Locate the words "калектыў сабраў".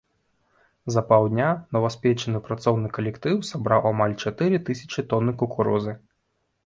2.97-3.87